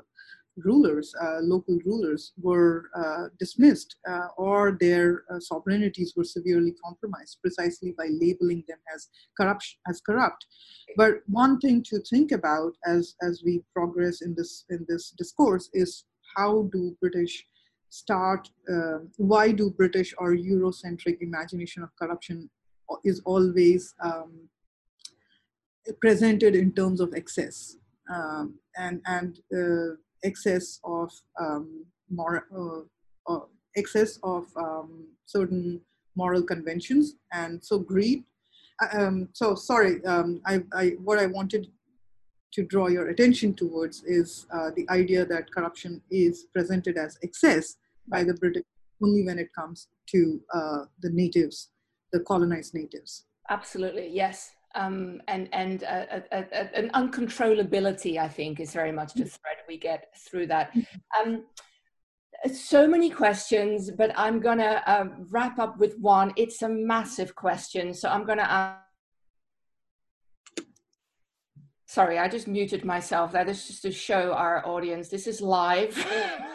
[0.57, 3.97] rulers, uh, local rulers, were uh, dismissed,
[4.37, 9.77] or their sovereignties were severely compromised, precisely by labeling them as corrupt.
[9.89, 10.47] As corrupt.
[10.97, 15.69] But one thing to think about as as we progress in this in this discourse
[15.73, 16.05] is
[16.37, 17.45] how do British
[18.01, 22.49] start uh, why do british or eurocentric imagination of corruption
[23.05, 24.49] is always um,
[26.01, 27.77] presented in terms of excess?
[28.13, 33.45] Um, and and uh, excess of um, more uh, uh,
[33.77, 35.81] excess of um, certain
[36.15, 38.25] moral conventions and so greed.
[38.83, 41.69] Uh, um, so sorry um, I, I, what i wanted
[42.53, 47.77] to draw your attention towards is uh, the idea that corruption is presented as excess
[48.09, 48.65] by the British
[49.03, 51.71] only when it comes to uh, the natives,
[52.13, 53.25] the colonized natives.
[53.51, 54.53] Absolutely, yes.
[54.75, 60.15] Um, and and uh, an uncontrollability, I think, is very much the thread we get
[60.17, 60.75] through that.
[61.21, 61.45] Um,
[62.53, 66.33] so many questions, but I'm gonna uh, wrap up with one.
[66.37, 68.92] It's a massive question, so I'm gonna ask
[71.93, 73.33] Sorry, I just muted myself.
[73.33, 75.95] That is just to show our audience this is live.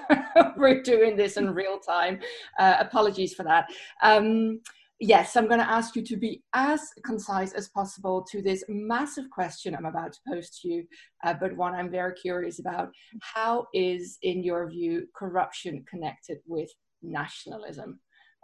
[0.57, 2.21] We're doing this in real time.
[2.57, 3.67] Uh, apologies for that.
[4.01, 4.61] Um,
[4.99, 9.29] yes, I'm going to ask you to be as concise as possible to this massive
[9.29, 10.87] question I'm about to pose to you,
[11.23, 12.89] uh, but one I'm very curious about.
[13.21, 16.71] How is, in your view, corruption connected with
[17.03, 17.99] nationalism?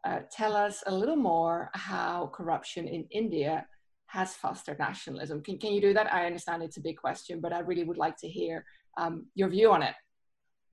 [0.07, 3.65] Uh, tell us a little more how corruption in India
[4.13, 5.41] has fostered nationalism.
[5.41, 6.13] Can, can you do that?
[6.13, 8.63] I understand it's a big question, but I really would like to hear
[8.95, 9.95] um, your view on it.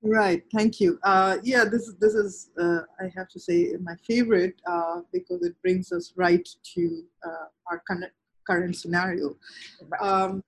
[0.03, 0.99] Right, thank you.
[1.03, 5.55] Uh, yeah, this this is uh, I have to say my favorite uh, because it
[5.63, 7.83] brings us right to uh, our
[8.47, 9.35] current scenario.
[9.99, 10.43] Um,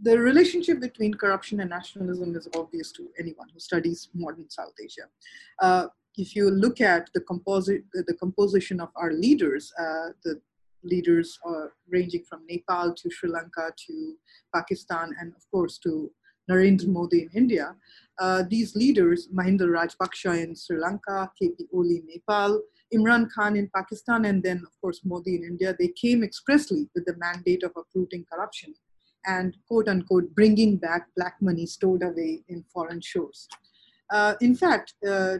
[0.00, 5.06] the relationship between corruption and nationalism is obvious to anyone who studies modern South Asia.
[5.60, 5.86] Uh,
[6.16, 10.40] if you look at the composite the composition of our leaders, uh, the
[10.82, 14.14] leaders uh, ranging from Nepal to Sri Lanka to
[14.54, 16.10] Pakistan and of course to
[16.50, 17.74] Narendra Modi in India.
[18.18, 22.60] Uh, these leaders, Mahinda Rajapaksa in Sri Lanka, KP Oli in Nepal,
[22.94, 27.04] Imran Khan in Pakistan, and then of course Modi in India, they came expressly with
[27.06, 28.74] the mandate of uprooting corruption
[29.26, 33.48] and quote unquote bringing back black money stored away in foreign shores.
[34.10, 35.38] Uh, in fact, uh,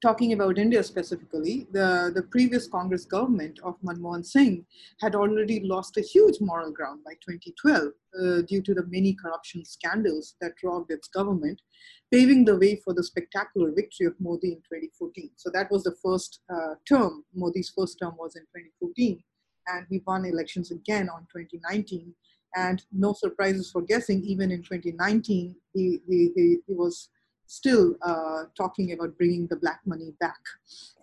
[0.00, 4.64] talking about India specifically, the, the previous Congress government of Manmohan Singh
[5.00, 9.64] had already lost a huge moral ground by 2012 uh, due to the many corruption
[9.64, 11.60] scandals that robbed its government,
[12.12, 15.30] paving the way for the spectacular victory of Modi in 2014.
[15.36, 17.24] So that was the first uh, term.
[17.34, 19.22] Modi's first term was in 2014,
[19.68, 22.14] and he won elections again on 2019.
[22.56, 27.10] And no surprises for guessing, even in 2019, he, he, he, he was
[27.48, 30.38] still uh, talking about bringing the black money back.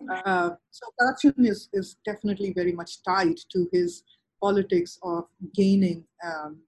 [0.08, 4.04] Uh, so corruption is, is definitely very much tied to his
[4.40, 6.58] politics of gaining um,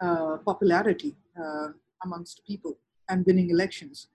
[0.00, 1.68] uh, popularity uh,
[2.02, 2.78] amongst people
[3.10, 4.08] and winning elections.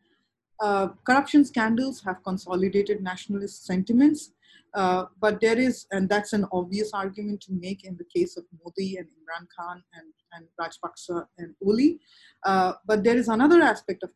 [0.60, 4.32] Uh, corruption scandals have consolidated nationalist sentiments
[4.74, 8.44] uh, but there is, and that's an obvious argument to make in the case of
[8.64, 12.00] Modi and Imran Khan and, and Rajapaksa and Oli.
[12.46, 14.12] Uh, but there is another aspect of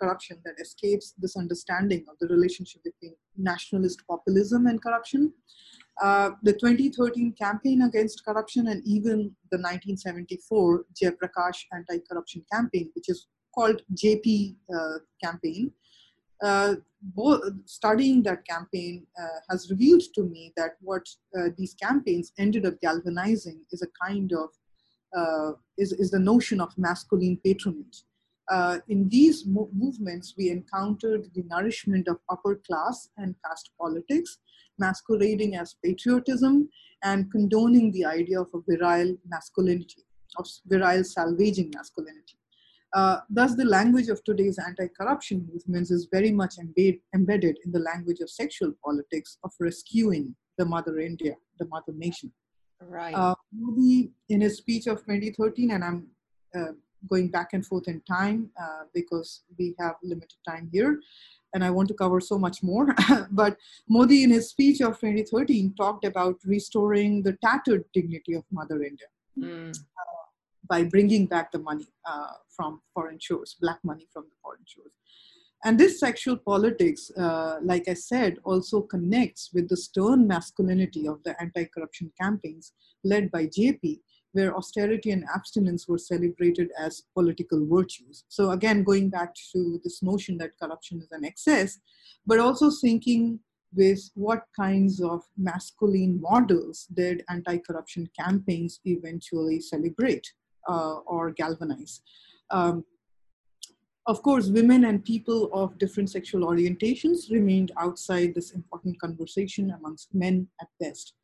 [0.00, 5.32] corruption that escapes this understanding of the relationship between nationalist populism and corruption.
[6.02, 13.26] Uh, the 2013 campaign against corruption and even the 1974 Jayaprakash anti-corruption campaign, which is
[13.54, 15.72] called JP uh, campaign,
[16.42, 16.74] uh,
[17.64, 21.06] studying that campaign uh, has revealed to me that what
[21.38, 24.48] uh, these campaigns ended up galvanizing is a kind of
[25.78, 28.02] is, is the notion of masculine patronage.
[28.48, 34.38] Uh, in these mo- movements, we encountered the nourishment of upper class and caste politics,
[34.78, 36.68] masquerading as patriotism
[37.02, 40.04] and condoning the idea of a virile masculinity,
[40.38, 42.36] of virile salvaging masculinity.
[42.94, 47.72] Uh, thus, the language of today's anti corruption movements is very much embed, embedded in
[47.72, 52.32] the language of sexual politics, of rescuing the mother India, the mother nation.
[52.80, 53.14] Right.
[53.14, 56.06] Uh, Modi, in his speech of 2013, and I'm
[56.54, 56.72] uh,
[57.08, 61.00] going back and forth in time uh, because we have limited time here,
[61.54, 62.94] and I want to cover so much more.
[63.30, 63.56] but
[63.88, 69.06] Modi, in his speech of 2013, talked about restoring the tattered dignity of Mother India.
[69.38, 69.78] Mm.
[70.68, 74.92] By bringing back the money uh, from foreign shores, black money from the foreign shores.
[75.64, 81.22] And this sexual politics, uh, like I said, also connects with the stern masculinity of
[81.24, 84.00] the anti corruption campaigns led by JP,
[84.32, 88.24] where austerity and abstinence were celebrated as political virtues.
[88.28, 91.78] So, again, going back to this notion that corruption is an excess,
[92.26, 93.40] but also thinking
[93.74, 100.32] with what kinds of masculine models did anti corruption campaigns eventually celebrate
[100.68, 102.00] or galvanize.
[102.50, 102.84] Um,
[104.06, 110.14] of course, women and people of different sexual orientations remained outside this important conversation amongst
[110.14, 111.14] men at best.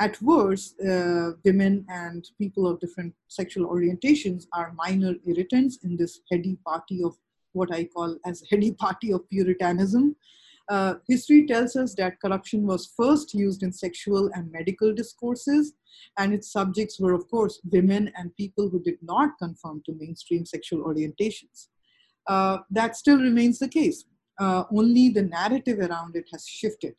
[0.00, 6.20] At worst, uh, women and people of different sexual orientations are minor irritants in this
[6.30, 7.14] heady party of
[7.52, 10.16] what I call as heady party of puritanism.
[10.70, 15.74] Uh, history tells us that corruption was first used in sexual and medical discourses,
[16.16, 20.46] and its subjects were, of course, women and people who did not conform to mainstream
[20.46, 21.66] sexual orientations
[22.28, 24.04] uh, that still remains the case.
[24.38, 26.94] Uh, only the narrative around it has shifted.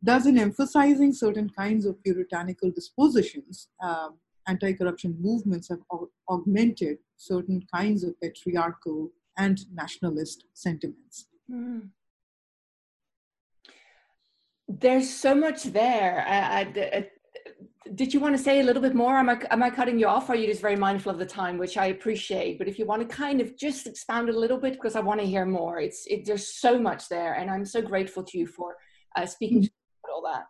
[0.00, 6.98] Thus, in emphasizing certain kinds of puritanical dispositions, um, anti corruption movements have aug- augmented
[7.16, 11.26] certain kinds of patriarchal and nationalist sentiments.
[11.50, 11.90] Mm.
[14.68, 16.24] There's so much there.
[16.28, 17.08] I, I,
[17.94, 19.16] did you want to say a little bit more?
[19.16, 20.28] Am I, am I cutting you off?
[20.28, 22.58] Or are you just very mindful of the time, which I appreciate?
[22.58, 25.20] But if you want to kind of just expound a little bit, because I want
[25.20, 25.80] to hear more.
[25.80, 28.76] It's it, there's so much there, and I'm so grateful to you for
[29.16, 30.12] uh, speaking mm-hmm.
[30.12, 30.44] all that.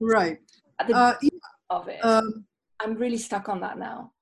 [0.00, 0.38] Right.
[0.78, 1.30] Uh, yeah.
[1.70, 2.44] Of it, um,
[2.80, 4.12] I'm really stuck on that now.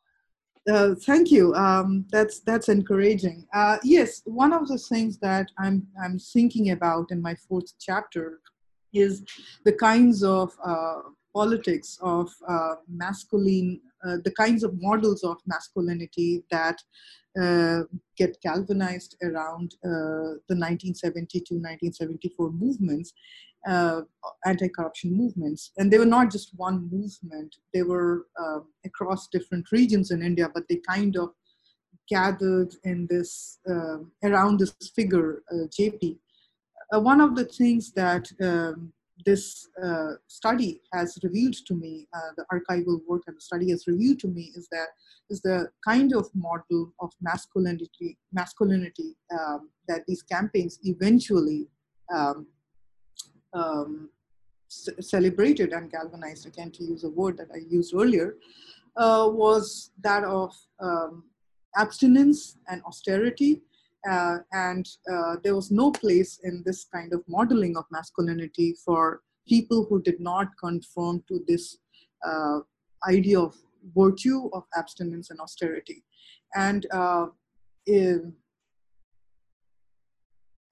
[0.70, 1.54] Uh, thank you.
[1.54, 3.46] Um, that's that's encouraging.
[3.52, 8.40] Uh, yes, one of the things that I'm I'm thinking about in my fourth chapter
[8.94, 9.22] is
[9.64, 11.00] the kinds of uh,
[11.34, 16.78] politics of uh, masculine, uh, the kinds of models of masculinity that
[17.40, 17.80] uh,
[18.16, 23.12] get galvanized around uh, the 1972 1974 movements,
[23.68, 24.02] uh,
[24.46, 25.72] anti corruption movements.
[25.76, 30.48] And they were not just one movement, they were uh, across different regions in India,
[30.54, 31.30] but they kind of
[32.08, 33.58] gathered in this,
[34.22, 36.18] around this figure, JP.
[36.92, 38.92] One of the things that um,
[39.24, 43.86] this uh, study has revealed to me, uh, the archival work and the study has
[43.86, 44.88] revealed to me is that
[45.30, 51.66] is the kind of model of masculinity, masculinity um, that these campaigns eventually
[52.14, 52.46] um,
[53.54, 54.10] um,
[54.68, 58.36] c- celebrated and galvanized, again to use a word that I used earlier,
[58.96, 61.24] uh, was that of um,
[61.76, 63.62] abstinence and austerity
[64.08, 69.22] uh, and uh, there was no place in this kind of modeling of masculinity for
[69.46, 71.78] people who did not conform to this
[72.24, 72.60] uh,
[73.08, 73.54] idea of
[73.94, 76.04] virtue of abstinence and austerity.
[76.54, 77.26] And uh,
[77.86, 78.34] in,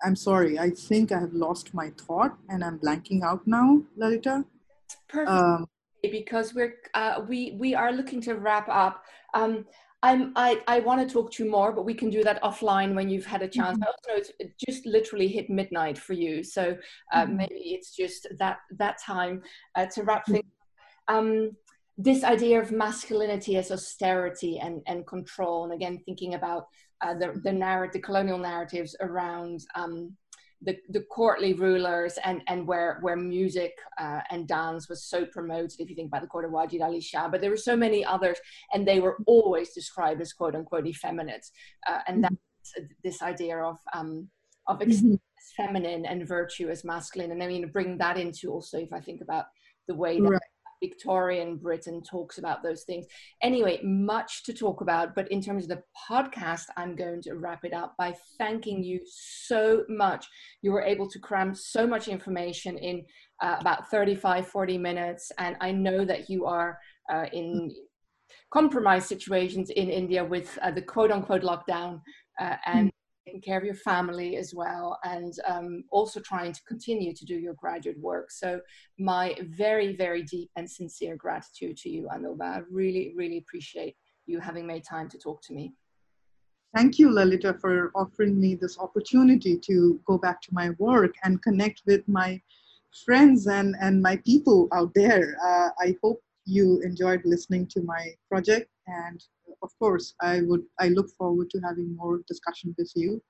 [0.03, 4.45] I'm sorry, I think I have lost my thought and I'm blanking out now, Lalita.
[5.09, 5.30] Perfect.
[5.30, 5.66] Um,
[6.11, 9.05] because we're uh, we we are looking to wrap up.
[9.35, 9.64] Um,
[10.05, 12.94] I'm, I, I want to talk to you more, but we can do that offline
[12.94, 13.78] when you've had a chance.
[13.78, 13.84] Mm-hmm.
[13.84, 16.76] I also know it's just literally hit midnight for you, so
[17.12, 17.36] uh, mm-hmm.
[17.36, 19.42] maybe it's just that that time
[19.76, 20.32] uh, to wrap mm-hmm.
[20.34, 20.46] things.
[21.09, 21.53] Um,
[21.98, 26.66] this idea of masculinity as austerity and, and control, and again thinking about
[27.00, 30.16] uh, the the narrative, the colonial narratives around um,
[30.64, 35.80] the, the courtly rulers and, and where, where music uh, and dance was so promoted,
[35.80, 38.04] if you think about the court of Wajid Ali Shah, but there were so many
[38.04, 38.38] others,
[38.72, 41.44] and they were always described as quote unquote effeminate.
[41.86, 42.34] Uh, and mm-hmm.
[42.74, 44.28] that's this idea of, um,
[44.68, 45.14] of mm-hmm.
[45.56, 47.32] feminine and virtue as masculine.
[47.32, 49.46] And I mean, bring that into also, if I think about
[49.88, 50.40] the way that right.
[50.83, 53.07] Victorian Britain talks about those things.
[53.43, 57.64] Anyway, much to talk about, but in terms of the podcast, I'm going to wrap
[57.64, 60.26] it up by thanking you so much.
[60.61, 63.05] You were able to cram so much information in
[63.43, 66.78] uh, about 35, 40 minutes, and I know that you are
[67.12, 67.72] uh, in
[68.53, 72.01] compromised situations in India with uh, the quote unquote lockdown
[72.41, 72.93] uh, and
[73.25, 77.35] taking care of your family as well, and um, also trying to continue to do
[77.35, 78.31] your graduate work.
[78.31, 78.61] So,
[78.99, 82.43] my very, very deep and sincere gratitude to you, Anubha.
[82.43, 83.97] I really, really appreciate
[84.27, 85.73] you having made time to talk to me.
[86.75, 91.43] Thank you, Lalita, for offering me this opportunity to go back to my work and
[91.43, 92.41] connect with my
[93.05, 95.37] friends and, and my people out there.
[95.45, 98.70] Uh, I hope you enjoyed listening to my project.
[98.87, 99.23] And
[99.62, 103.22] of course, I would I look forward to having more discussion with you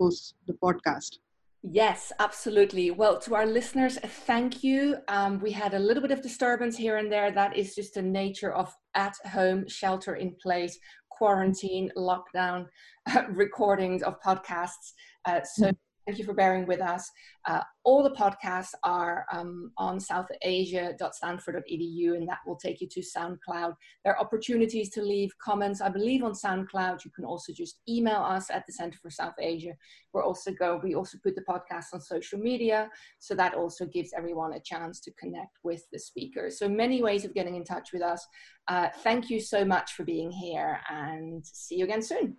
[0.00, 1.18] post the podcast.
[1.62, 2.92] Yes, absolutely.
[2.92, 4.98] Well, to our listeners, thank you.
[5.08, 7.32] Um, we had a little bit of disturbance here and there.
[7.32, 10.78] That is just the nature of at home, shelter in place,
[11.10, 12.66] quarantine, lockdown
[13.12, 14.92] uh, recordings of podcasts.
[15.24, 15.72] Uh, so
[16.08, 17.10] Thank you for bearing with us.
[17.44, 23.74] Uh, all the podcasts are um, on southasia.stanford.edu, and that will take you to SoundCloud.
[24.02, 27.04] There are opportunities to leave comments, I believe, on SoundCloud.
[27.04, 29.74] You can also just email us at the Center for South Asia.
[30.14, 30.80] We're also go.
[30.82, 32.88] We also put the podcast on social media,
[33.18, 36.58] so that also gives everyone a chance to connect with the speakers.
[36.58, 38.26] So many ways of getting in touch with us.
[38.66, 42.38] Uh, thank you so much for being here, and see you again soon.